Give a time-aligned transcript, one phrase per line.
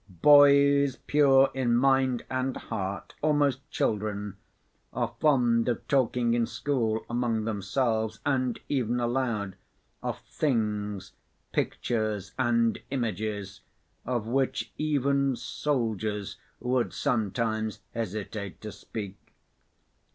[0.23, 4.35] Boys pure in mind and heart, almost children,
[4.91, 9.55] are fond of talking in school among themselves, and even aloud,
[10.01, 11.11] of things,
[11.51, 13.61] pictures, and images
[14.03, 19.19] of which even soldiers would sometimes hesitate to speak.